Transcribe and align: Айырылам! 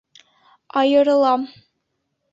Айырылам! 0.81 1.41